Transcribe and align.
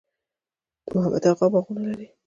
د 0.85 0.87
محمد 0.93 1.23
اغه 1.31 1.47
باغونه 1.53 1.81
لري 1.89 2.07